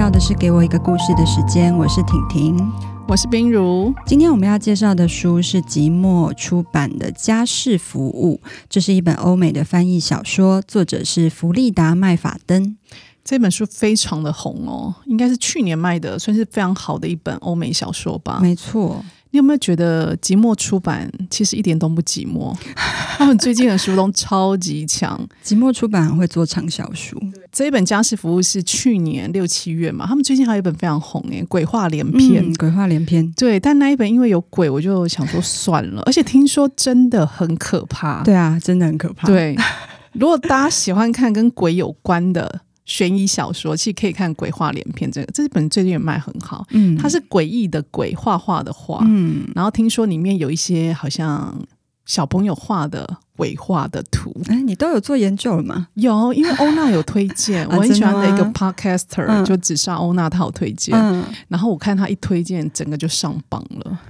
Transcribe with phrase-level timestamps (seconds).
[0.00, 2.72] 你现在听到的是《给我一个故事的时间》，我是婷婷，
[3.06, 3.92] 我是冰如。
[4.06, 8.40] 今天我们要介绍的书是即墨出版的《家事服务》，
[8.70, 12.78] 这是一本欧美的翻译小说，作者是弗利达·麦法登。
[13.22, 18.38] 这本书非常的红哦，应该是去年卖的，算是非常好的一本欧美小说吧。
[18.40, 19.04] 没错。
[19.32, 22.56] 你有没有觉得寂寞出版其实一点都不寂寞？
[23.16, 25.20] 他们最近的书都超级强。
[25.44, 27.20] 寂寞出版很会做畅销书。
[27.52, 30.06] 这一本家事服务是去年六七月嘛？
[30.06, 32.44] 他们最近还有一本非常红诶，鬼话连篇。
[32.44, 33.30] 嗯，鬼话连篇。
[33.32, 36.02] 对，但那一本因为有鬼，我就想说算了。
[36.06, 38.22] 而且听说真的很可怕。
[38.24, 39.28] 对啊，真的很可怕。
[39.28, 39.56] 对，
[40.12, 42.62] 如果大家喜欢看跟鬼有关的。
[42.90, 46.66] 悬疑小说其实可以看《鬼话连篇》这个，这本最近也卖很好。
[46.70, 48.98] 嗯，它是诡异的鬼，画画的画。
[49.06, 51.56] 嗯，然后听说里面有一些好像
[52.04, 54.34] 小朋友画的鬼画的图。
[54.48, 55.86] 哎，你都有做研究了吗？
[55.94, 60.92] 有，因为欧娜有推荐， 我很喜欢的一个 podcaster，、啊、就只上欧娜，她有推荐。
[60.98, 64.00] 嗯，然后我看她一推荐，整个就上榜了。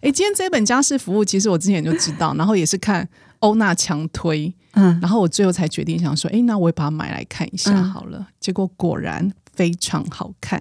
[0.00, 3.06] 哎，今天这本家事服务，其实我之前就知道，然后也是看
[3.40, 4.54] 欧娜强推。
[4.72, 8.18] 嗯，然后我最后才决定想说，哎，那我也把它买来看一下好了。
[8.18, 10.60] 嗯、结果果然非常好看。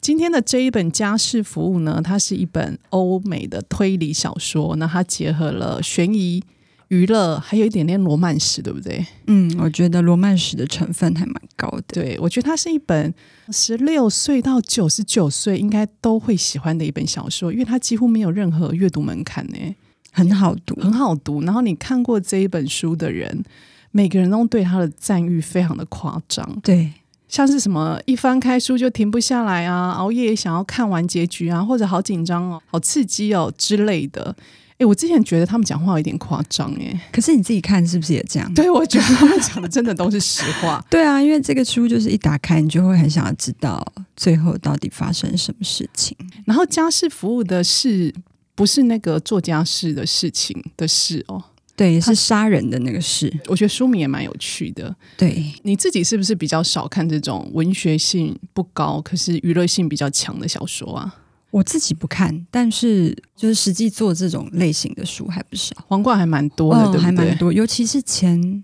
[0.00, 6.44] 今天的这一本家事服务呢，它是一本欧美的推理小说，那它结合了悬疑、
[6.88, 9.04] 娱乐，还有一点点罗曼史，对不对？
[9.26, 11.82] 嗯，我觉得罗曼史的成分还蛮高的。
[11.88, 13.14] 对，我觉得它是一本
[13.50, 19.74] 十六岁到九十九岁应该都会喜欢的一本小说，因为它几乎没有任何阅读门槛呢。
[20.16, 21.42] 很好读，很好读。
[21.42, 23.44] 然后你看过这一本书的人，
[23.90, 26.48] 每个人都对他的赞誉非常的夸张。
[26.62, 26.92] 对，
[27.28, 34.34] 像是什么一翻开书就停不下来啊，熬夜想要看完结局啊，或者好紧张哦，好刺激哦之类的。
[34.78, 38.54] 哎，我之前觉得他们讲话有点夸张哎，可是你自己看是不是也这样？
[38.54, 40.84] 对，我觉得他们讲的真的都是实话。
[40.90, 43.84] 对啊，因为这个书就是一打开，你就会很想要知道
[44.16, 46.16] 最后到底发生什么事情。
[46.44, 48.14] 然后家事服务的是。
[48.54, 51.42] 不是那个做家事的事情的事哦，
[51.76, 53.32] 对，是杀人的那个事。
[53.46, 54.94] 我觉得书名也蛮有趣的。
[55.16, 61.16] 对，你自己是不是比较少看这种文学性不高，可是娱乐性比较强的小说啊？
[61.50, 67.00] 我自己不看，但是就是实际做这种类型的书还不少，皇冠还蛮多的，哦、对对？
[67.00, 68.62] 还蛮多，尤其是前。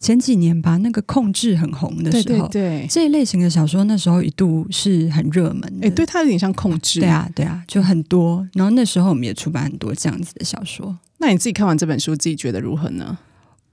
[0.00, 5.88] 前几年吧，那个控制很红的时候，对对对，这一类型的小说那时候一度是很热门的。
[5.88, 7.00] 哎，对，它有点像控制。
[7.00, 8.46] 对啊，对啊，就很多。
[8.54, 10.96] 然后那时候我们也出版很多这样子的小说。
[11.18, 13.18] 那你自己看完这本书，自己觉得如何呢？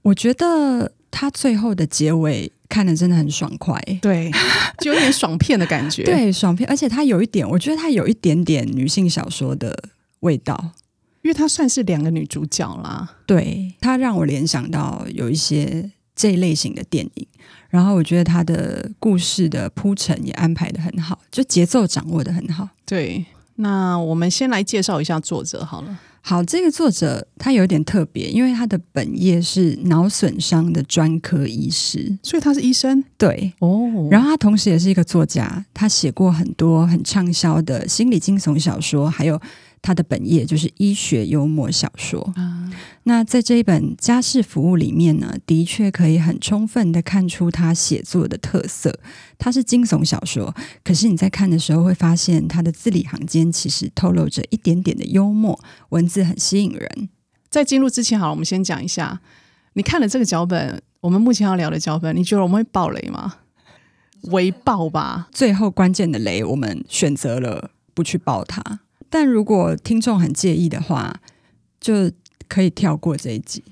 [0.02, 4.30] 我觉得它最后的结尾看的真的很爽快，对，
[4.78, 6.02] 就有点爽片的感觉。
[6.02, 9.76] 对，爽片，而且它有一点，我觉得它有一点点女性小说的
[10.20, 10.72] 味道，
[11.22, 13.16] 因为它算是两个女主角啦。
[13.26, 15.92] 对，它让我联想到有一些。
[16.16, 17.26] 这一类型的电影，
[17.68, 22.68] 然后我觉得他的故事的铺陈也安排的很好，就节奏掌握的很好。
[22.86, 23.24] 对，
[23.56, 26.00] 那我们先来介绍一下作者好了。
[26.22, 33.04] 好，这个作者他有点特别，因为他的本业是脑损伤的专科医师，所以他是医生。
[33.16, 39.40] 对，哦，然后他同时也是一个作家，他写过很多很畅销的心理惊悚小说，还有。
[39.86, 42.32] 他的本业就是医学幽默小说。
[42.34, 42.72] 嗯，
[43.04, 48.98] 那在这一本家事服务里面呢，的确可以很充分的看出他写作的特色。
[49.38, 50.52] 它是惊悚小说，
[50.82, 55.56] 可是你在看的时候会发现，他的字里行间其实透露着一点点的幽默，
[55.90, 57.08] 文字很吸引人。
[57.48, 59.20] 在进入之前，好，我们先讲一下，
[59.74, 63.36] 你看了这个脚本，我们目前要聊的脚本，你觉得我们会爆雷吗？
[64.32, 65.28] 微爆吧。
[65.30, 68.80] 最后关键的雷，我们选择了不去爆它。
[69.10, 71.20] 但如果听众很介意的话，
[71.80, 72.10] 就
[72.48, 73.62] 可以跳过这一集。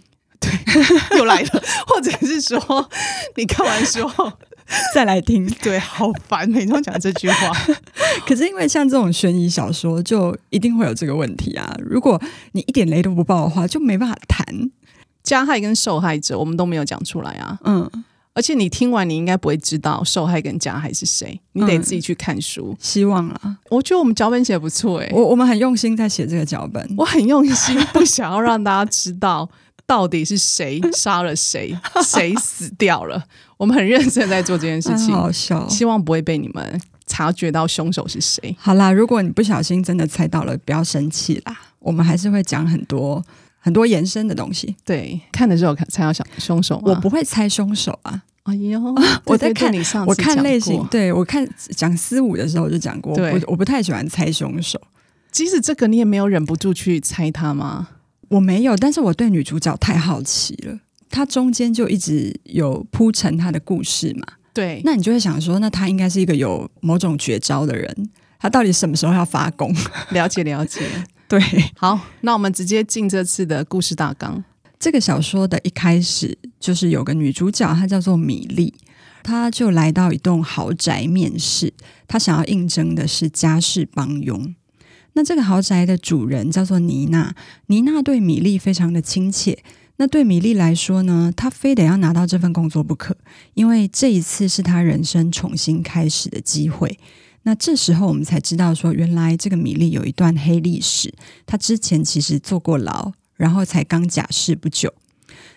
[0.41, 0.51] 对，
[1.19, 2.91] 又来了， 或者是说
[3.37, 4.31] 你看完之后
[4.95, 5.49] 再来听。
[5.63, 7.53] 对，好烦，每次讲这句话。
[8.27, 11.75] 可是因为像这种悬疑小说，就一定会有这个问题啊。
[11.79, 12.21] 如果
[12.53, 14.71] 你一点雷都不爆的话，就没办法谈
[15.23, 17.59] 加害跟受害者，我们都没有讲出来啊。
[17.65, 18.05] 嗯。
[18.35, 22.71] 而且你听完，你应该不会知道受害跟加害是谁，你得自己去看书。
[22.73, 29.49] 嗯、希望啦，我觉得我们脚本写得不错诶、欸，我我们很用心在写这个脚本，我很用心，不想要让大家知道
[29.87, 33.25] 到底是谁杀了谁，谁死掉了。
[33.57, 38.57] 我们很认真在做这件事情，好笑，希望不会被你们察觉到凶手是谁。
[38.59, 43.25] 好啦，如果你不小心真的猜到了，不要生气啦，我们还是会讲很多。
[43.65, 48.23] 很多延伸的东西，对，看的时候猜要想凶手，我不会猜凶手啊。
[48.43, 48.79] 哎呦，
[49.25, 54.79] 我在看你上我看类型，对我看讲四五的时候就讲过，对我不我不太喜欢猜凶手。
[55.33, 57.89] 即使这个你也没有忍不住去猜他吗？
[58.29, 60.79] 我没有，但是我对女主角太好奇了，
[61.09, 64.27] 她中间就一直有铺陈她的故事嘛。
[64.53, 69.75] 对，那你就会想说，那她应该是一个有某种绝招的人，她到底什么时候要发功？
[70.11, 70.83] 了 解了解，
[71.27, 71.41] 对，
[71.77, 74.45] 好，那我们直接进这次的故事大纲。
[74.79, 78.75] 这个小说的一开始就是有个女主角，她叫做米莉，
[79.23, 81.73] 她就来到一栋豪宅面试，
[82.07, 84.55] 她想要应征的是家事帮佣。
[85.15, 87.35] 那这个豪宅的主人叫做妮娜，
[87.67, 89.59] 妮娜对米莉非常的亲切。
[89.97, 93.17] 那对米莉来说呢，她非得要拿到这份工作不可，
[93.55, 96.99] 因为这一次是她人生重新开始的机会。
[97.45, 101.15] 那这时候我们才知道说，原来这个米粒有一段黑历史，
[101.47, 104.93] 他之前其实坐过牢，然后才刚假释不久。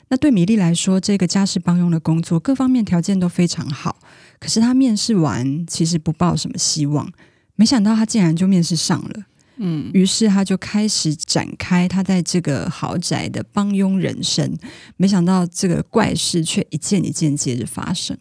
[0.10, 3.98] 那对米粒来说，这个家事帮佣的工作各方面条件都非常好，
[4.39, 7.12] 可是他面试完其实不抱什么希望，
[7.56, 9.25] 没想到他竟然就面试上了。
[9.57, 14.56] 嗯，于是他就开始展开他在这个豪宅的帮佣人生，
[14.98, 18.18] 没想到这个怪事却一件一件接着发生。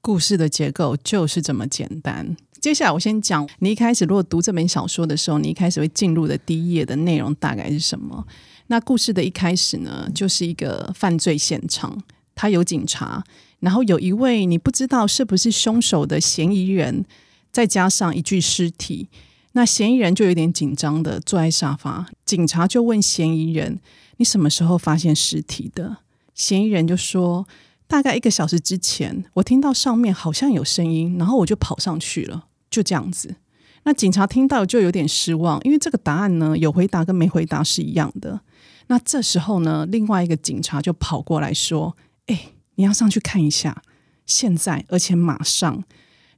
[0.00, 2.34] 故事的结构就是这么简单。
[2.60, 8.26] 接下来我先讲，你一开始如果读这本小说的时候，你一开始会进入的第一页的内容大概是什么？
[8.66, 12.02] 那故事的一开始呢，就是一个犯罪现场，
[12.34, 13.24] 他有警察，
[13.60, 17.06] 然后有一位你不知道是不是凶手的嫌疑人，
[17.50, 19.08] 再加上一具尸体。
[19.52, 23.80] 那嫌疑人就有点紧张的坐在沙发，警察就问嫌疑人
[24.18, 25.96] ：“你什么时候发现尸体的？”
[26.36, 27.48] 嫌疑人就说
[27.88, 33.36] ：“大概一个小时之前，我听到上面好像有声音，然后我就跑上去了，就这样子。”
[33.84, 38.40] 那警察听到就有点失望，因为这个答案呢，有回答跟没回答是一样的。
[38.88, 41.96] 那这时候呢，另外一个警察就跑过来说
[42.26, 43.82] ：“哎，你要上去看一下，
[44.26, 45.82] 现在，而且马上，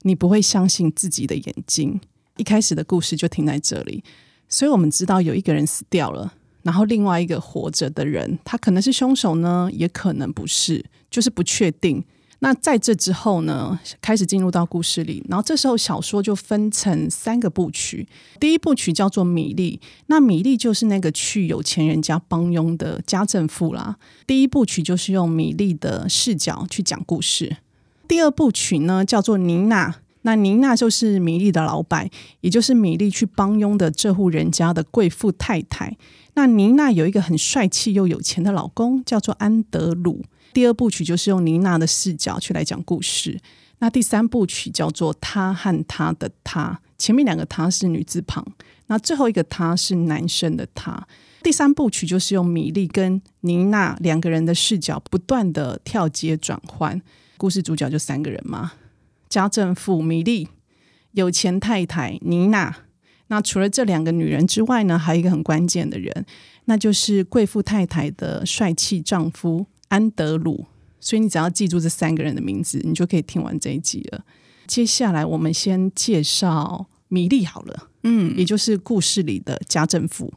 [0.03, 2.01] 你不会相信自己的眼睛。”
[2.39, 4.05] 一开始的故事就停在这里，
[4.49, 6.33] 所以我们知道有一个人死掉了，
[6.63, 12.05] 然后另外一个活着的人，他可能是凶手呢，也可能不是，就是不确定。
[12.45, 18.05] 那在这之后呢，开始进入到故事里，然后这时候小说就分成三个部曲，
[18.41, 23.97] 第一部曲叫做米莉，那米莉就是那个去有钱人家帮佣的家政妇啦。
[24.27, 27.59] 第一部曲就是用米莉的视角去讲故事，
[28.09, 30.01] 第二部曲呢叫做妮娜。
[30.25, 32.11] 那妮娜就是米莉的老板，
[32.41, 35.97] 也就是米莉去帮佣的这户人家的贵妇太太。
[36.35, 40.25] 那妮娜有一个很帅气又有钱的老公，叫做安德鲁。
[40.53, 43.41] 第二部曲就是用妮娜的视角去来讲故事。
[43.79, 48.47] 那第三部曲叫做他和他的他，前面两个他是女字旁，
[48.87, 51.07] 那最后一个他是男生的他。
[51.43, 57.03] 第三部曲就是用米莉跟妮娜两个人的视角不断的跳接转换，
[57.37, 58.73] 故事主角就三个人嘛。
[59.29, 60.47] 家政妇米莉，
[61.13, 62.77] 有钱太太妮娜。
[63.27, 66.25] 那除了这两个女人之外呢，还有一个很关键的人，
[66.67, 70.65] 那就是贵妇太太的帅气丈夫安德鲁。
[70.99, 74.25] 所以你只要记住这三个人的名字，你就可以听完这一集了。
[74.67, 80.33] 接下来我们先介绍米莉好了，嗯，也就是故事里的家政妇。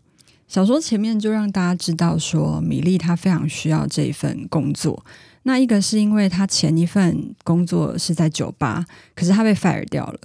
[0.47, 5.05] 小说前面就让大家知道说，米莉她非常需要这一份工作。
[5.43, 8.83] 那一个是因为她前一份工作是在酒吧，
[9.15, 10.19] 可是她被 fire 掉了。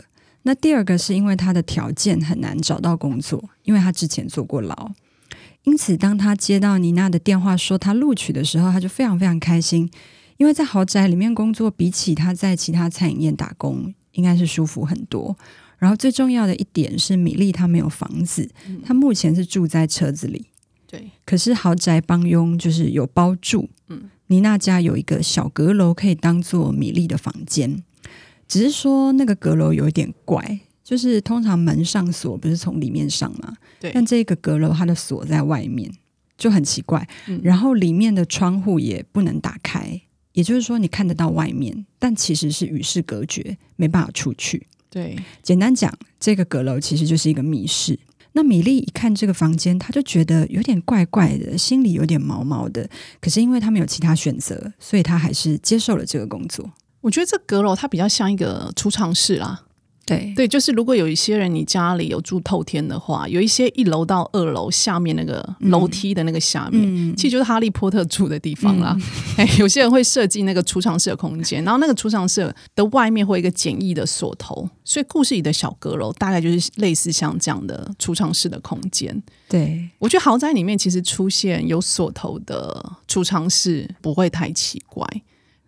[0.44, 4.90] 那第二个是因为她的条件很难找到工作，因为她之前坐过牢。
[5.64, 9.90] 因此，当他接到妮娜的电话说他录取的时候，他就非常非常开心，
[10.36, 15.36] 因为在豪宅里面工作，比起他在其他餐饮业打工，应该是舒服很多。
[15.78, 18.50] 然后最重要的一点是，米莉她没有房子，
[18.84, 20.46] 她目前是住在车子里。
[20.86, 23.68] 对，可是豪宅帮佣就是有包住。
[23.88, 24.10] 嗯。
[24.26, 27.82] 妮娜家有一个小阁楼，可以当做米莉的房间。
[28.46, 33.56] 只是说那个阁楼有一点怪，就是通常门上锁不是从里面上吗？
[33.78, 33.92] 对。
[33.94, 35.88] 但这个阁楼它的锁在外面，
[36.36, 37.08] 就很奇怪。
[37.28, 37.40] 嗯。
[37.44, 40.00] 然后里面的窗户也不能打开，
[40.32, 44.66] 也就是说你看得到外面，但其实是与世隔绝，没办法出去。
[44.90, 45.16] 对。
[45.44, 47.96] 简单讲，这个阁楼其实就是一个密室。
[48.32, 52.90] 那米莉一看这个房间，她就觉得有点怪怪的，心里有点毛毛的。
[53.20, 56.68] 可是因为她没有其他选择，所以她还是接受了这个工作。
[57.00, 59.66] 我觉得这阁楼它比较像一个储藏室啦。
[60.10, 68.96] 对对，就是如果有一些人你家里有住透天的话，有一些一楼到二楼下面那个楼梯的那个下面，嗯、其实就是哈利波特住的地方啦。
[69.36, 79.22] 哎、嗯，有些人会设计那个储藏室的空间，然后那个储藏室的外面会有一个简易的锁头，所以故事里的小阁楼大概就是类似像这样的储藏室的空间。
[79.48, 85.06] 对，我觉得豪宅里面其实出现有锁头的储藏室不会太奇怪，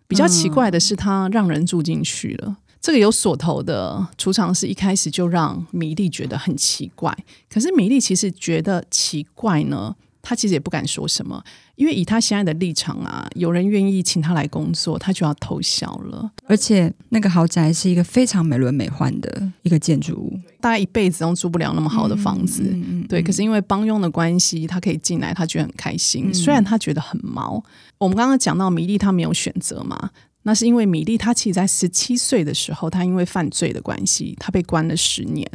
[0.07, 2.57] 比较奇怪的是它让人住进去了。
[2.83, 7.17] 这个有锁头的储藏室一开始就让米粒觉得很奇怪，
[7.49, 11.41] 可是米粒其实觉得奇怪呢，他其实也不敢说什么，
[11.75, 16.29] 因为以他现在的立场啊，有人愿意请他来工作，他就要偷笑了。
[16.45, 22.63] 而且那个豪宅是一个非常美轮美奂的一个建筑物，大概一辈子都住不了那么好的房子。
[22.63, 26.31] 嗯嗯嗯、对，可是因为帮佣的关系，他可以进来，他觉得很开心。
[26.31, 27.63] 嗯、虽然他觉得很毛，
[27.97, 30.11] 我们刚刚讲到米粒，他没有选择嘛。
[30.43, 35.49] 那是因为米莉，她其实在十七岁的时候，她因为犯罪的关系，她被关了十年。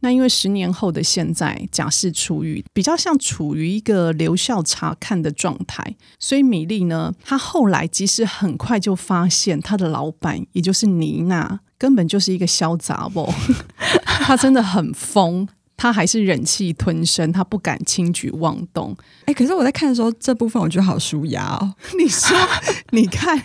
[0.00, 5.96] 那因为十年后的现在，假释出狱，比较像处于一个留校察看的状态。
[6.18, 13.32] 所以米莉呢，她后来即使很快就发现，她的老板也就是妮娜，根本就是一个小杂货，
[14.04, 15.46] 她真的很疯。
[15.80, 18.94] 他还是忍气吞声，他不敢轻举妄动。
[19.24, 21.74] 哎，可是我在看的时候，这部分我觉得好舒压哦。
[21.98, 22.36] 你说，
[22.92, 23.42] 你看，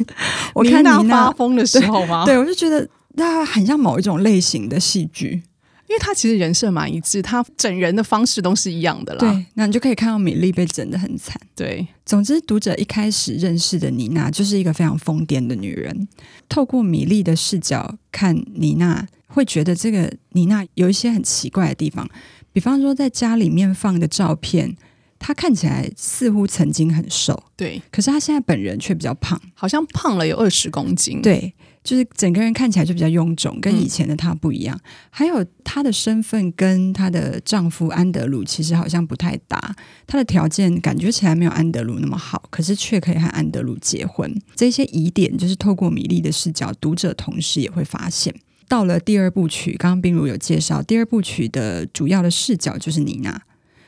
[0.54, 2.25] 我看妮娜发疯的时候吗？
[2.25, 5.44] 对，我就觉得那很像某一种类型的戏剧，
[5.88, 9.20] 因为他其实人设蛮一致，他整人的方式都是一样的啦。
[9.20, 11.39] 对，那你就可以看到米粒被整得很惨。
[11.56, 16.08] 对，总之，读者一开始认识的妮娜就是一个非常疯癫的女人。
[16.50, 19.08] 透过米粒的视角看妮娜。
[19.27, 22.08] 会觉得这个妮娜有一些很奇怪的地方，
[22.54, 24.77] 比方说在家里面放的照片，
[25.20, 31.54] 她看起来似乎曾经很瘦，对，可是她现在本人却比较胖，好像胖了有二十公斤，对，
[31.86, 34.77] 就是整个人看起来就比较臃肿，跟以前的她不一样。
[35.12, 39.75] 还有她的身份跟她的丈夫安德鲁其实好像不太搭，
[40.08, 44.36] 她的条件感觉起来没有安德鲁那么好，可是却可以和安德鲁结婚。
[44.56, 48.34] 这些疑点就是透过米莉的视角，读者同时也会发现。
[48.68, 53.39] 到了第二部曲，刚刚冰如有介绍，第二部曲的主要的视角就是妮娜，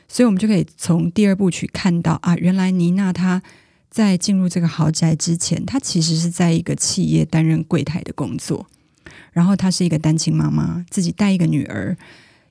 [0.06, 3.42] 所以我们就可以从第二部曲看到啊，原来妮娜她
[3.90, 8.66] 在进入这个豪宅之前，她其实是在一个企业担任柜台的工作，
[9.32, 11.96] 然后她是一个单亲妈妈，自己带一个女儿，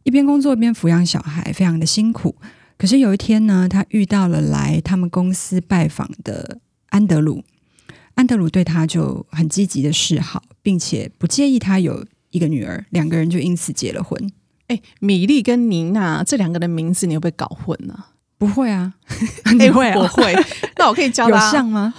[0.03, 2.35] 一边工作一边抚养小孩，非常的辛苦。
[2.77, 7.43] 可是有一天呢，她遇到了来他们公司拜访的安德鲁，
[8.15, 12.05] 安德鲁对她就很积极的示好，并且不介意她有。
[12.31, 14.31] 一个女儿，两个人就因此结了婚。
[14.67, 17.97] 哎，米莉跟妮娜这两个的名字，你会不会搞混呢？
[18.37, 18.93] 不会啊，
[19.57, 19.97] 你会啊？
[19.97, 20.33] 我会。
[20.77, 21.93] 那我可以教他有像吗？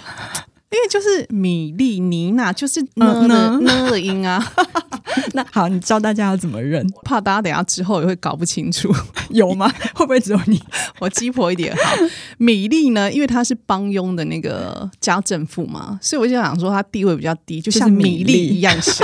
[0.71, 4.39] 因为就是米粒、妮娜，就是呢呢呢的音啊。
[5.33, 6.87] 那好，你教大家要怎么认？
[7.03, 8.93] 怕大家等下之后也会搞不清楚，
[9.31, 9.67] 有吗？
[9.95, 10.61] 会不会只有你？
[10.99, 11.95] 我鸡婆一点好。
[12.37, 19.03] 米粒呢，因为她是帮佣的那个家政妇嘛，所以我就想说她地位比较低，就像米粒一样小。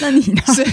[0.00, 0.68] 那妮娜，所以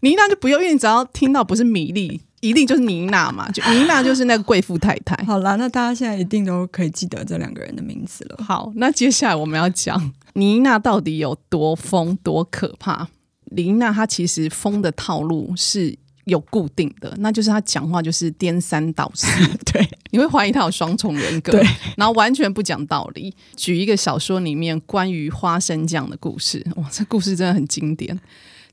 [0.00, 5.16] 妮娜就不用，因为你只要听到不是米莉，一定就是妮娜嘛，就 妮娜就是那个贵妇太太。
[5.24, 8.44] 好啦，那大家现在一定都可以记得这两个人的名字了。
[8.44, 13.08] 好，那接下来我们要讲妮娜到底有多疯、多可怕。
[13.56, 19.28] 妮娜她其实疯的套路是有固定的，那就是她讲话就是颠三倒四，
[19.72, 21.62] 对，你会怀疑她有双重人格，对，
[21.96, 23.32] 然后完全不讲道理。
[23.54, 28.18] 举一个小说里面关于花生酱的故事，哇，这故事真的很经典。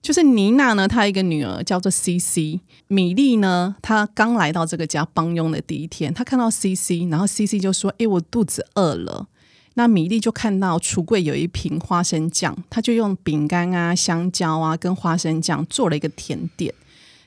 [0.01, 2.59] 就是妮娜呢，她一个女儿叫做 CC。
[2.87, 9.27] 米莉呢，她刚来到这个家帮佣的第一天，她看到 CC，然后 CC 就说：“诶，我肚子饿了。”
[9.75, 16.73] 那米莉就看到橱柜有一瓶花生酱，她就用饼干啊、香蕉啊跟花生酱做了一个甜点。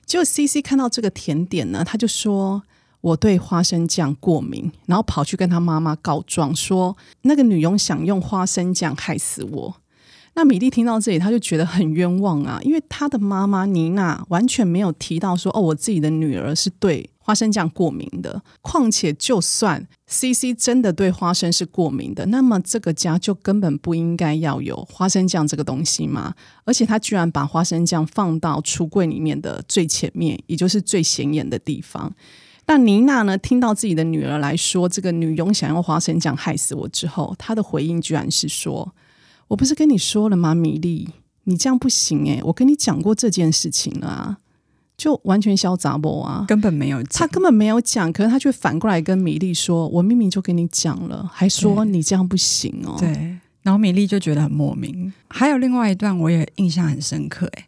[0.05, 2.63] 结果 CC 看到这个甜点呢，他就说
[3.01, 9.77] ：“我对花生酱过敏。”然后跑去跟他妈妈告状，说那个女佣想用花生酱害死我。
[10.37, 18.43] 那米莉听到这里，她就觉得很冤枉啊，因为她的妈妈妮娜完全没有提到说，哦，我自己的女儿是对花生酱过敏的。
[18.61, 26.35] 况且，就算 CC 真的对花生是过敏的，那么这个家就根本不应该要有花生酱这个东西嘛。
[26.65, 32.13] 而且，她居然把花生酱放到橱柜里面的最前面，也就是最显眼的地方。
[32.67, 38.93] 那妮娜呢，听到自己的女儿来说，这个女佣想用花生酱害死我之后，她的回应居然是说。
[39.49, 41.09] 我不是跟你说了吗，米粒，
[41.45, 44.39] 你这样不行诶，我跟你讲过这件事情了啊，
[44.97, 55.13] 就完全小杂波啊，根本没有讲，他根本没有讲，可是他却反过来跟米粒说：“我明明就跟你讲了，还说你这样不行哦。”对，然后米粒就觉得很莫名。
[55.29, 57.67] 还有另外一段我也印象很深刻，诶，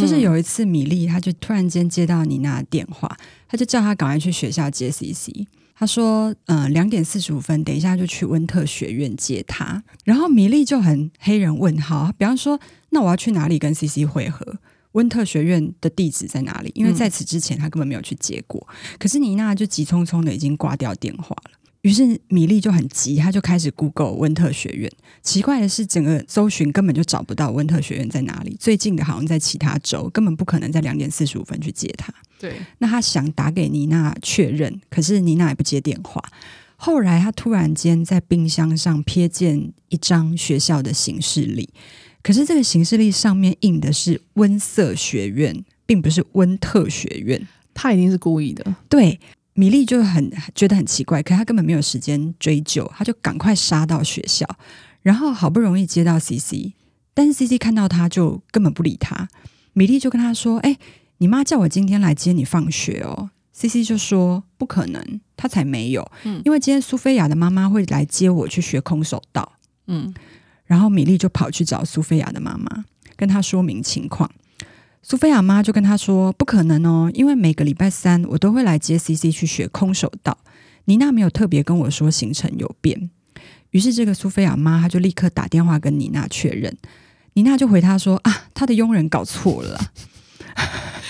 [0.00, 3.16] 就是有一次米粒，她就突然间接到妮娜的电话，
[3.48, 5.46] 她就叫她赶快去学校接 CC。
[5.78, 12.58] 他说：“嗯、呃，两点四十五分，等一下就去温特学院接他。”然后米莉就很黑人问号，比方说
[12.90, 14.56] ：“那我要去哪里跟 CC 会合？
[14.92, 18.66] 温特学院的地址在哪里？”因为在此之前他根本没有去接过。
[18.70, 21.57] 嗯、可是妮娜就急匆匆的已经挂掉电话了。
[21.82, 24.90] 于是米莉就很急，他就开始 Google 温特学院。
[25.22, 28.56] 奇怪的是，整个搜寻根本就找不到温特学院在哪里。
[28.58, 32.12] 最近的好像在其他州，根本不可能在两点四十五分去接他。
[32.38, 36.22] 对，那他想打给妮娜确认，可是妮娜也不接电话。
[36.76, 41.68] 后来他突然间在冰箱上瞥见一张学校的行事历，
[42.22, 47.46] 可是这个行事历上面印的是温瑟学院，并不是温特学院。
[47.74, 48.74] 他一定是故意的。
[48.88, 49.18] 对，
[49.58, 54.46] 米莉就很觉得很奇怪，可他根本没有时间追究，他就赶快杀到学校，
[55.02, 56.74] 然后好不容易接到 CC，
[57.12, 59.28] 但是 CC 看到他就根本不理他。
[59.72, 60.78] 米莉就跟他说：“哎，
[61.16, 69.54] 你妈叫我今天来接你放学哦。” CC 就说：“不可能，她才没有，嗯，因为今天苏菲亚的妈妈会来接我去学空手道。”
[69.90, 70.14] 嗯，
[70.66, 72.84] 然后米莉就跑去找苏菲亚的妈妈，
[73.16, 74.30] 跟她说明情况。
[75.02, 80.36] 苏菲亚妈就跟他说：“不可能哦，因为每个礼拜三我都会来接 CC 去学空手道。
[80.84, 83.10] 妮娜没有特别跟我说行程有变。”
[83.70, 86.76] 于是这个苏菲亚妈她就立刻打电话跟妮娜确认，
[87.34, 89.92] 妮娜就回她说：“啊，她的佣人搞错了。”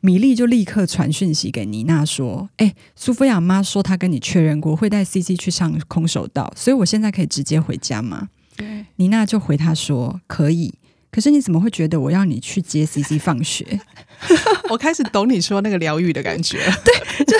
[0.00, 10.74] 米莉就立刻传讯息给妮娜说：“哎，苏菲亚妈说她跟你确认过，会带 CC 去上空手道，所以我现在可以直接回家吗？”对，妮娜就回她说：“可以。”
[11.16, 13.64] 可是你怎么会觉得我要你去接 CC 放学？
[14.68, 16.58] 我开始懂你说那个疗愈的感觉。
[16.84, 17.34] 对，就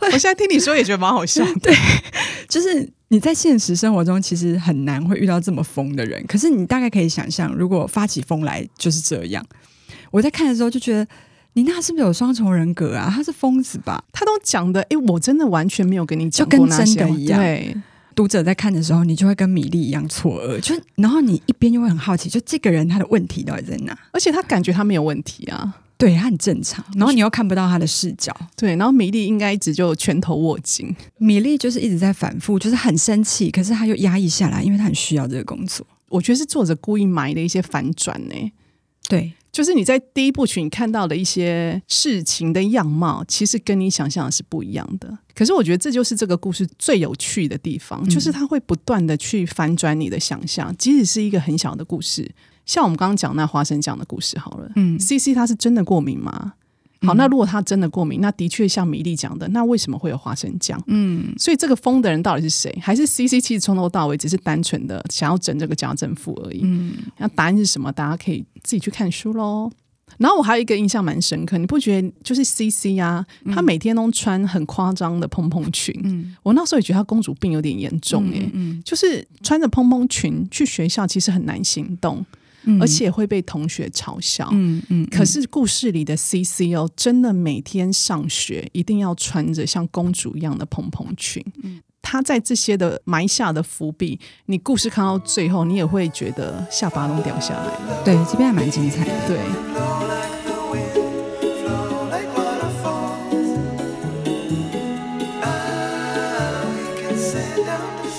[0.00, 1.46] 我现在听你说也觉得蛮好笑。
[1.62, 1.72] 对，
[2.48, 9.46] 就是你在现实生活中其实很难会遇到这么疯的人，可是你大概可以想象，如果发起疯来就是这样。
[10.10, 11.06] 我在看的时候就觉得。
[11.52, 13.10] 你那是不是有双重人格啊？
[13.10, 14.04] 他是疯子吧？
[14.12, 17.40] 他都讲的，哎，我真的完全没有跟你讲过，就跟真的一样。
[17.40, 17.74] 对，
[18.16, 23.96] 读者在看的时候，你就会跟米粒一样错愕，就然后你一边又会很好奇，就这个人他的问题到底在哪？
[24.10, 26.82] 而且他感觉他没有问题啊，对，他很正常。
[26.94, 28.74] 然后你又看不到他的视角，对。
[28.76, 35.86] 然后米粒应该一直就拳头握紧，米粒就是一直在反复，就是很生气，可是他又压抑下来，因为他很需要这个工作。
[36.08, 38.52] 我觉得是作者故意埋的一些反转呢。
[39.08, 39.32] 对。
[39.56, 45.16] 就是你在第一部曲你看到的一些事情的样貌，其实跟你想象的是不一样的。
[45.34, 52.30] 可是我觉得这就是这个故事最有趣的地方，就是它会不断的去反转你的想象，即使是一个很小的故事，
[52.66, 56.52] 像我们刚刚讲那花生酱的故事好了，嗯，CC 他是真的过敏吗？
[57.02, 60.82] 好，那如果他真的过敏，那的确像米粒讲的，那为什么会有花生酱？
[60.86, 62.76] 嗯，所以这个疯的人到底是谁？
[62.80, 66.60] 还是 CC 其实从头到尾只是单纯的想要整这个家政妇而已？
[66.62, 67.92] 嗯，那答案是什么？
[67.92, 69.70] 大家可以自己去看书喽。
[70.18, 73.26] 然后我还有一个印象蛮深刻，你不觉得就是 CC 啊？
[73.52, 82.24] 她每天都穿很夸张的蓬蓬裙，嗯，我那时候也觉得她公主病有点严重诶、欸，嗯，嗯，就是穿着蓬蓬裙去学校，其实很难行动。
[82.80, 84.48] 而且会被同学嘲笑。
[84.52, 85.02] 嗯嗯。
[85.02, 91.44] 嗯，可是故事里的 C C O，真的每天上学一定要穿着像公主一样的蓬蓬裙。
[91.62, 91.80] 嗯。
[92.08, 98.02] 他在这些的埋下的伏笔，你故事看到最后，你也会觉得下巴都掉下来了。
[98.04, 99.12] 对，这边还蛮精彩的。
[99.26, 99.40] 对。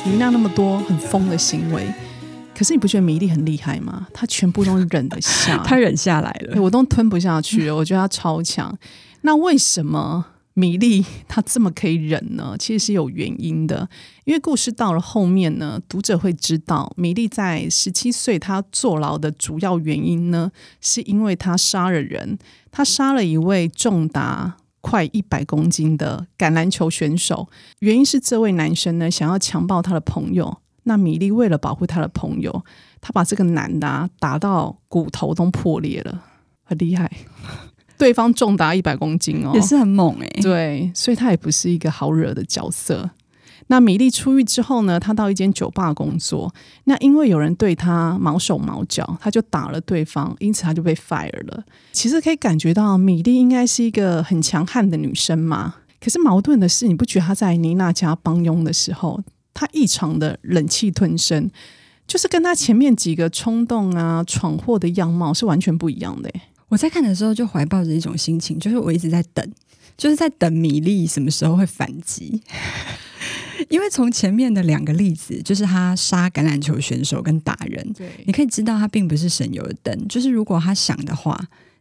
[0.05, 1.86] 妮娜那么多很疯的行为。
[2.58, 4.08] 可是你不觉得米粒很厉害吗？
[4.12, 7.76] 他全部都忍得下， 他忍下来了，我都吞不下去了。
[7.78, 8.76] 我觉得他超强。
[9.22, 12.56] 那为什么米粒他这么可以忍呢？
[12.58, 13.88] 其实是有原因的。
[14.26, 22.39] 因为故事到了后面呢，读者会知道，米粒在十七岁他坐牢的主要原因呢，是因为他杀了人。
[22.72, 27.48] 他杀了一位重达快一百公斤的橄榄球选手，
[27.82, 30.58] 原因是这位男生呢想要强暴他的朋友。
[30.88, 32.65] 那米莉为了保护她的朋友，
[33.00, 36.23] 她把这个男的啊打到骨头都破裂了，
[36.63, 37.12] 很厉害。
[37.97, 40.41] 对方重达一百公斤哦，也是很猛哎、欸。
[40.41, 43.10] 对，所以他也不是一个好惹的角色。
[43.69, 46.54] 那米莉出狱之后呢，她到一间酒吧工作。
[46.86, 51.63] 那因为有人对她毛手毛脚，她就打了对方，因此她就被 fire 了。
[51.91, 55.76] 其实可以感觉到米莉应该是一个很强悍的女生嘛。
[56.00, 59.19] 可是矛盾的是，你不觉得她在妮娜家帮佣的时候？
[59.58, 61.50] 他异常的忍气吞声，
[62.06, 66.32] 就是跟他前面几个冲动啊、闯祸的样貌是完全不一样的。
[66.67, 69.43] 我在看的时候就怀抱着一种心情，就是我一直在等，
[69.98, 72.39] 就是在等米粒什么时候会反击。
[73.70, 80.08] 因为从前面的两个例子，就是他杀橄榄球选手跟打人，对，你可以知道他并不是省油的灯。
[80.08, 81.36] 就是如果他想的话，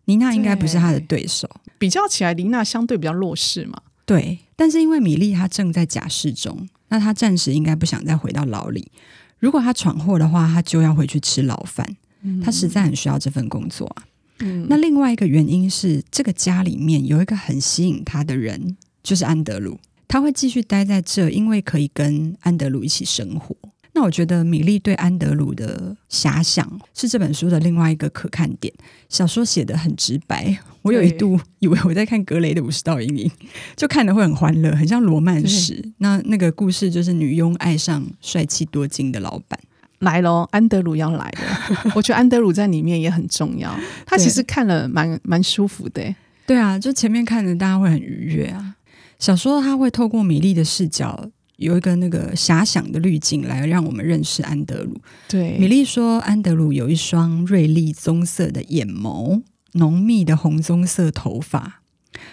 [0.07, 1.49] 妮娜应该不是他的对手。
[1.77, 3.79] 比较起来，妮娜相对比较弱势嘛。
[4.07, 6.67] 对，但是因为米莉她正在假释中。
[6.89, 8.91] 那她暂时应该不想再回到牢里。
[9.39, 11.85] 如果她闯祸的话，她就要回去吃牢饭。
[12.23, 14.05] 嗯、他实在很需要这份工作啊。
[14.39, 19.79] 嗯、那另外一个原因是，这个家里面有一个很吸引她的人，就是安德鲁。
[20.09, 23.55] 他会继续待在这，因为可以跟安德鲁一起生活。
[23.97, 28.71] 那我觉得米莉对安德鲁的遐想是这本书的另外一个可看点。
[29.09, 33.31] 小说写的很直白，我有一度以为我在看格雷的五十道阴影，
[33.75, 35.83] 就看的会很欢乐，很像罗曼史。
[35.97, 39.59] 那那个故事就是女佣爱上帅气多金的老板。
[40.01, 41.93] 来喽，安德鲁要来了。
[41.97, 46.15] 我觉得安德鲁在里面也很重要，他其实看了蛮蛮舒服的。
[46.47, 48.75] 对啊，就前面看着大家会很愉悦啊。
[49.19, 51.31] 小说他会透过米莉的视角。
[51.57, 55.01] 有一个那个遐想的滤镜来让我们认识安德鲁。
[55.29, 59.43] 对，米莉说，安德鲁有一双锐利棕色的眼眸，
[59.73, 61.83] 浓密的红棕色头发，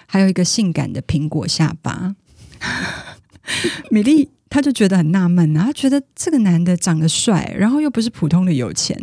[0.06, 2.16] 还有一个性感的苹果下巴。
[3.90, 8.98] 米莉她就觉得很纳闷啊，她觉得这个男的长得帅，然后又不是普通的有钱，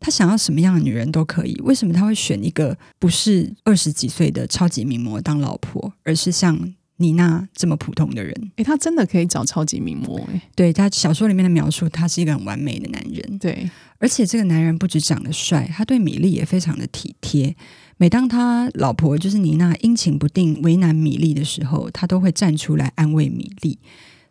[0.00, 6.74] 他想要什么样的女人都可以，为什么他会选一个不是二十几岁的超级名模当老婆，而是像？
[7.04, 10.40] 妮娜这么普通的人，诶、欸，他真的可以找超级名模诶。
[10.54, 13.38] 对，他小说里面的描述，他是一个很完美的男人。
[13.38, 17.54] 对，而且这个男人不止长得帅，他对米粒也非常的体贴。
[17.98, 23.78] 每当他老婆就是妮娜阴晴不定、为难米粒的时候，他都会站出来安慰米粒。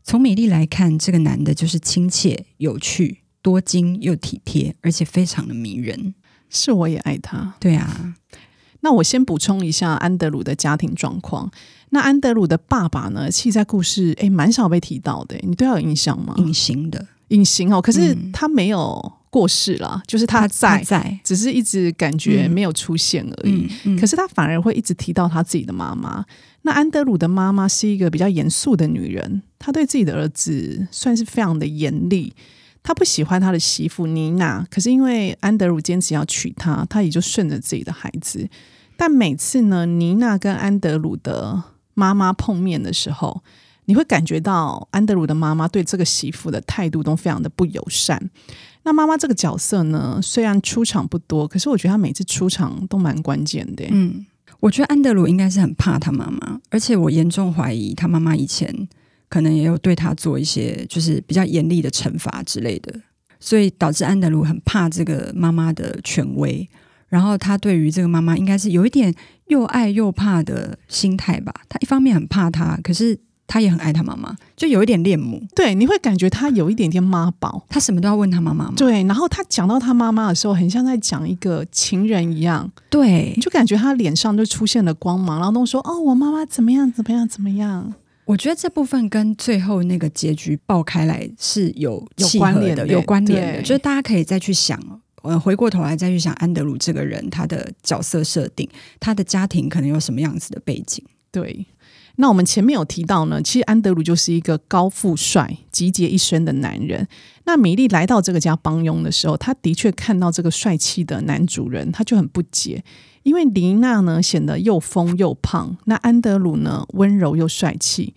[0.04, 6.16] 从米粒来看，这个男的就是亲切、有趣、多金又体贴，而且非常的迷人。
[6.50, 7.56] 是，我也爱他。
[7.60, 8.16] 对啊。
[8.82, 11.50] 那我先补充一下安德鲁的家庭状况。
[11.94, 13.30] 那安德鲁的爸爸呢？
[13.30, 15.38] 其实在故事诶蛮少被提到的。
[15.44, 16.34] 你对他有印象吗？
[16.40, 17.80] 隐形的，隐形哦。
[17.80, 23.68] 可是他没有过世了，嗯、就是他在，他在，只是一直感觉没有出现而已。
[23.86, 26.26] 嗯嗯、可是他反而会一直提到他自己的妈妈。
[26.64, 32.34] 那安德鲁的妈妈是一个比较严肃的女人，她对自己的儿子算是非常的严厉。
[32.82, 38.50] 他不喜欢他的媳妇妮娜，可是因为安德鲁坚持要娶她，她也就顺着自己的孩子。
[38.98, 41.62] 但每次呢，妮娜跟安德鲁的
[41.94, 43.44] 妈妈碰面的时候，
[43.86, 48.30] 你会感觉到安德鲁的妈妈对这个媳妇的态度都非常的不友善。
[48.84, 53.86] 那妈妈这个角色呢，虽然出场不多，可是我觉得她每次出场都蛮关键的。
[53.92, 54.26] 嗯，
[54.60, 58.88] 我觉得安德鲁应该是很怕他妈妈，而且我严重怀疑他妈妈以前
[59.30, 62.94] 可能也有对他做一些就是比较严厉的惩罚之类的，
[63.40, 66.70] 所以导致安德鲁很怕这个妈妈的权威。
[67.14, 69.14] 然后他对于这个妈妈应该是有一点
[69.46, 71.54] 又爱又怕的心态吧。
[71.70, 75.40] 他一方面很怕她，可是他也很爱他妈妈，就有一点恋母。
[75.54, 78.74] 对，你会感觉他有一点点妈宝，他什么都要问他妈妈。
[78.76, 82.72] 对，然后他讲到他妈妈的时候，很像在讲一个情人一样。
[82.90, 87.94] 对，你就感觉他脸上就出现了光芒，然后都说：“哦，我妈妈怎么样，怎么样，怎么样。”
[88.26, 94.80] 我觉得这部分跟最后那个结局爆开来是有有关联的，有关联的，就是大家可以再去想。
[95.24, 101.04] 我回过头来再去想安德鲁这个人，他的角色设定，他的家庭可能有什么样子的背景？
[101.32, 101.66] 对，
[102.18, 107.08] 那我们前面有提到呢，其实安德鲁就是一个高富帅、集结一身的男人。
[107.46, 112.84] 那米莉来到这个家帮佣的时候，他的确看到这个帅气的男主人，他就很不解，
[113.24, 118.14] 因为妮娜呢显得又疯又胖，那安德鲁呢温柔又帅气。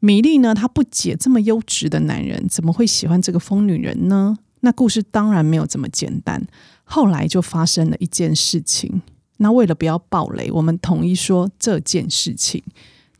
[0.00, 4.36] 米莉呢，她不解这么优质的男人怎么会喜欢这个疯女人呢？
[4.64, 6.42] 那故事当然没有这么简单，
[6.82, 9.02] 后来就发生了一件事情。
[9.36, 12.62] 那为了不要暴雷，我们统一说这件事情。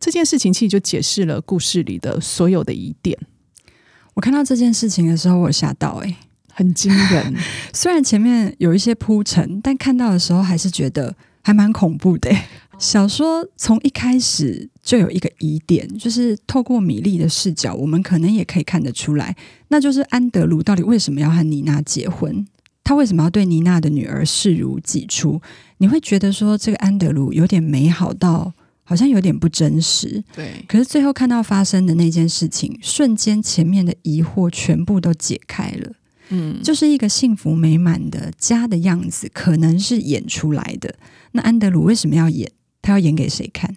[0.00, 3.18] 这件事情其实就解释了故事里的所有的疑点。
[4.14, 6.16] 我看到这件事情的时候，我吓到、欸，诶，
[6.52, 7.34] 很惊人。
[7.74, 12.46] 虽然前面有一些铺陈，但看到的时候还是觉得还蛮恐怖的、欸。
[12.78, 19.34] 小说从一开始就有一个疑点，就是透过米莉的视角，我们可能也可以看得出来，
[19.68, 22.46] 那就是安德鲁到底为什么要和妮娜结婚？
[22.84, 25.40] 他为什么要对妮娜的女儿视如己出？
[25.78, 30.62] 你会觉得说这个安德鲁有点美好到好像有点不真实，对。
[30.68, 35.92] 可是最后看到发生的那件事情，瞬间前面的疑惑全部都解开了，
[36.28, 40.94] 嗯，就是一个幸福美满的家的样子，可能是演出来的。
[41.32, 42.52] 那安德鲁为什么要演？
[42.82, 43.74] 他要演给谁看？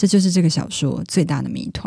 [0.00, 1.86] 这就是这个小说最大的谜团。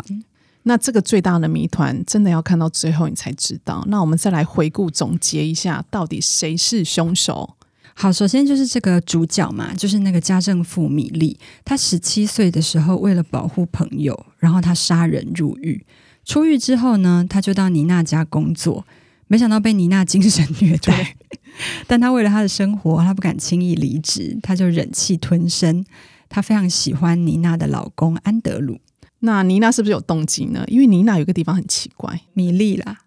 [0.62, 3.84] 那这个最大的谜团，真的要看到最后你才知道。
[3.88, 7.56] 那我们再来回顾总结一下，到底谁是凶手？
[7.94, 11.36] 好，首先就是这个主角嘛，就是那个家政妇米莉。
[11.64, 15.84] 她十七岁的时候，为了保护朋友，然后她杀人入狱。
[16.24, 18.86] 出狱之后呢，她就到妮娜家工作，
[19.26, 21.16] 没想到被妮娜精神虐待。
[21.88, 25.84] 但她为了她的生活，她不敢轻易离职，她就忍气吞声。
[26.28, 28.78] 她非常喜欢妮娜的老公安德鲁。
[29.20, 30.64] 那妮娜是不是有动机呢？
[30.68, 32.98] 因为妮娜有个地方很奇怪，米莉啦。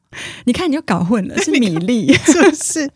[0.45, 2.89] 你看，你又搞混了，是米莉， 是不是？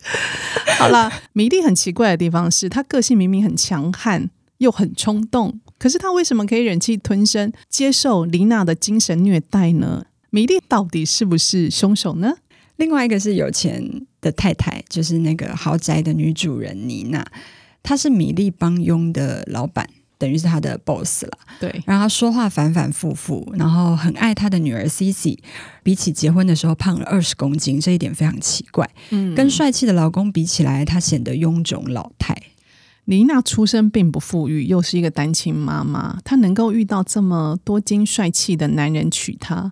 [0.79, 10.05] 好了，米莉很奇怪的地方是，她个性明明很强悍，又很冲动，可是她为什么可以忍气吞声接受妮娜的精神虐待呢？
[10.31, 12.37] 米莉到底是不是凶手呢？
[12.77, 17.23] 另外一个是有钱的太太，就是那个豪宅的女主人妮娜，
[17.83, 19.87] 她是米莉帮佣的老板，
[20.21, 21.31] 等于是他的 boss 了。
[21.59, 25.39] 对，然后他说话反反复复，然后很爱他的女儿 Cici，
[25.81, 28.87] 比起结婚的时候胖了二十公斤，这一点非常奇怪。
[29.09, 32.37] 嗯，跟帅气的老公比起来，她显得臃肿老态。
[33.05, 39.71] 妮娜出身并不富裕，又是一个单亲妈妈，她能够遇到这么多金帅气的男人娶她。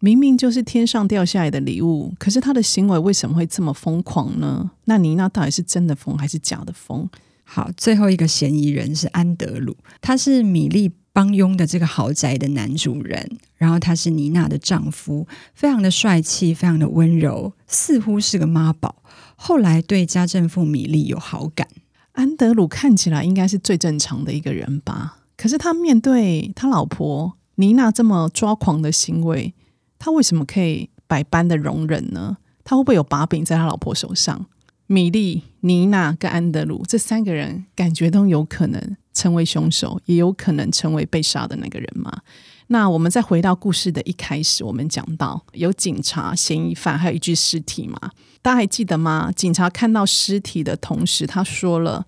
[0.00, 4.70] 明明就是天上掉下来的礼物，可是她的行为为什么会这么疯狂呢？
[4.84, 7.08] 那妮娜到底是真的疯还是假的疯？
[7.50, 19.02] 好，最后一个嫌疑人是安德鲁，他是米莉帮佣的这个豪宅的男主人，然后他是妮娜的丈夫，非常的帅气，非常的温柔，似乎是个妈宝。
[19.34, 21.66] 后来对家政妇米莉有好感。
[22.12, 25.16] 安德鲁看起来应该是最正常的一个人吧？
[25.34, 29.54] 可是他面对他老婆妮娜这么抓狂的行为。
[29.98, 32.36] 他为什么可以百般的容忍呢？
[32.62, 34.44] 他会不会有把柄在他老婆手上？
[34.86, 42.22] 米莉、妮娜跟安德鲁这三个人，感觉都有可能成为凶手，也有可能成为被杀的那个人吗？
[42.68, 47.98] 那我们再回到故事的一开始，我们讲到有警察、嫌疑犯，还有一具尸体嘛？
[48.42, 49.32] 大家还记得吗？
[49.34, 52.06] 警察看到尸体的同时，他说了：“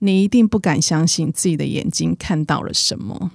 [0.00, 3.32] 你一定不敢相信自己的眼睛看到了什么。”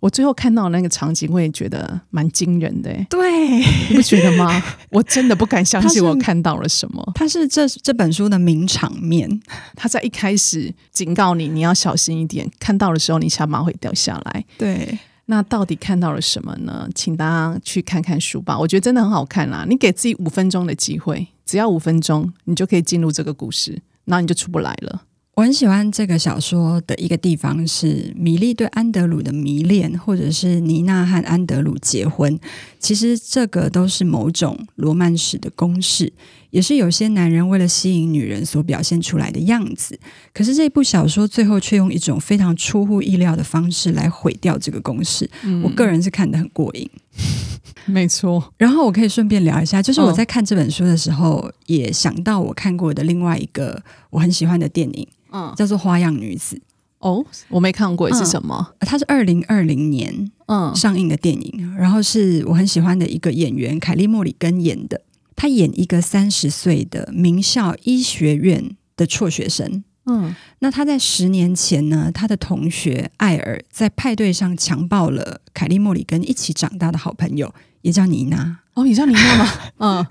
[0.00, 2.90] 我最后看到那个场景，我也觉得蛮惊人的。
[3.10, 3.58] 对，
[3.90, 4.50] 你不觉得吗？
[4.90, 7.12] 我真的不敢相信我看到了什么。
[7.14, 9.28] 它是这这本书的名场面。
[9.76, 14.44] 他在一开始警告你，你要小心一点，看到的时候你下巴会掉下来。
[14.56, 16.88] 对，那到底看到了什么呢？
[16.94, 19.66] 请大家去看看书吧，我觉得真的很好看啦。
[19.68, 25.02] 你给自己五分钟的机会，只要五分钟，你就可以进入这个故事，然后你就出不来了。
[25.36, 32.38] 我很喜欢这个小说的一个地方是米莉对安德鲁的迷恋，或者是妮娜和安德鲁结婚，
[32.78, 36.12] 其实这个都是某种罗曼史的公式，
[36.50, 39.98] 也是有些男人为了吸引女人所表现出来的样子。
[40.34, 45.30] 可是这部小说最后却用一种非常出乎意料的方式来毁掉这个公式。
[45.44, 46.90] 嗯、我个人是看得很过瘾。
[47.86, 55.08] 没错，然后我可以顺便聊一下，就是我在看这本书的时候，哦、也想到我看过的另外一个我很喜欢的电影。
[55.32, 56.56] 嗯，叫做《花样女子》
[56.98, 58.74] 哦，我没看过，是什么？
[58.78, 65.00] 嗯、它是二零二零年嗯上映的电影，嗯、然后是我很喜欢的一个演员凯莉·莫里根演的。
[65.34, 69.82] 她演一个三十岁的名校医学院的辍学生。
[70.04, 78.58] 嗯，那她在十年前呢，她的同学艾尔在派对上强暴了凯莉·莫里根一起长大的好朋友，也叫妮娜。
[78.80, 79.50] 哦，你叫妮娜吗？
[79.78, 80.06] 嗯。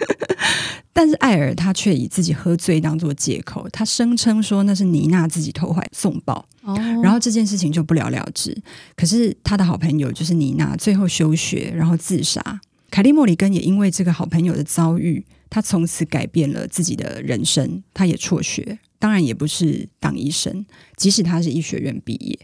[0.92, 8.56] 但是艾尔他却以自己喝醉当做借口，他声称说那是妮娜自己投怀送抱，哦、然后这件事情就不了了之。
[8.98, 12.60] 可是他的好朋友就是妮娜，最后休学然后自杀。
[12.92, 20.66] 凯利·莫里根也因为这个好朋友的遭遇，他从此改变了自己的人生，他也辍学，当然也不是当医生，
[20.98, 22.38] 即使他是医学院毕业。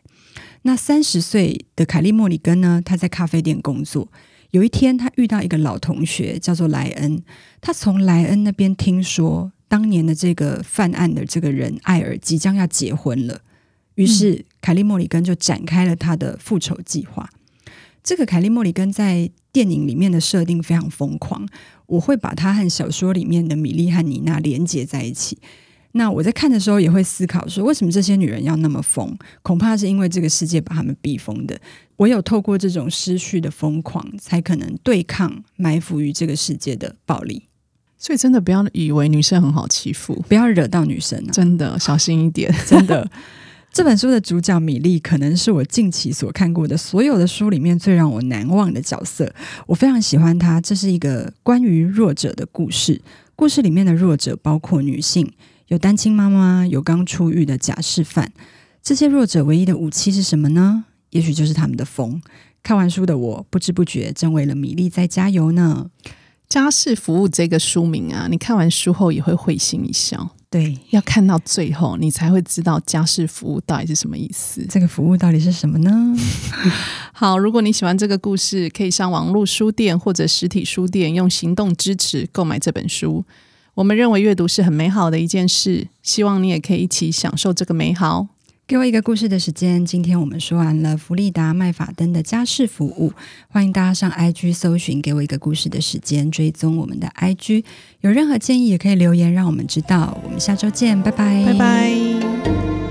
[0.61, 2.81] 那三十岁的凯利·莫里根呢？
[2.85, 4.07] 他在咖啡店工作。
[4.55, 7.21] 有一天，他遇到一个老同学，叫做莱恩。
[7.59, 13.41] 他从莱恩那边听说，当年的这个犯案的这个人艾尔即将要结婚了。
[13.95, 17.29] 于是，凯利·莫里根就展开了他的复仇计划。
[18.01, 21.45] 这个凯利·莫里根在电影里面的设定非常疯狂，
[21.87, 25.37] 我会把他和小说里面的米莉和妮娜连接在一起。
[25.91, 29.17] 那我在看的时候也会思考说，为什么这些女人要那么疯？
[29.41, 31.59] 恐怕是因为这个世界把她们逼疯的。
[31.97, 37.43] 唯有透过这种失序的疯狂，才可能对抗埋伏于这个世界的暴力。
[37.97, 41.31] 所以，真的不要以为女生很好欺负，不要惹到女生啊！
[41.31, 42.53] 真的小心一点。
[42.67, 43.09] 真的，
[43.71, 49.33] 这本书的主角米莉，可能是我近期所看过的所有的书里面最让我难忘的角色。
[49.65, 50.61] 我非常喜欢她。
[50.61, 53.01] 这是一个关于弱者的故事。
[53.35, 55.31] 故事里面的弱者包括女性。
[55.69, 58.31] 有单亲妈妈，有刚出狱的假释犯，
[58.83, 60.85] 这些弱者唯一的武器是什么呢？
[61.11, 62.21] 也许就是他们的风。
[62.63, 65.91] 看完书的我，不知不觉正为了米粒在加油呢。
[66.47, 70.29] 家事服务这个书名啊，你看完书后也会会心一笑。
[70.49, 74.65] 对，要看到最后，你才会知道家事服务到底是什么意思。
[74.69, 76.15] 这个服务到底是什么呢？
[77.11, 83.25] 好，如果你喜欢这个故事，可以上网络书店或者实体书店，用行动支持购买这本书。
[83.73, 88.27] 我们认为阅读是很美好的一件事，希望你也可以一起享受这个美好。
[88.67, 93.13] 给我一个故事的时间，今天我们说完了弗利达麦法登的家事服务，
[93.47, 97.63] 欢迎大家上 IG 搜寻“给我一个故事的时间”，追踪我们的 IG。
[98.01, 100.19] 有任何建议也可以留言让我们知道。
[100.23, 102.84] 我们下周见，拜拜，拜拜。